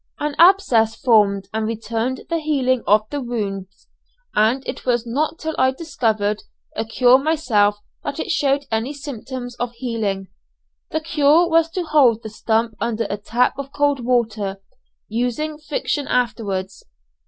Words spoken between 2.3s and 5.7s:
healing of the wounds and it was not till I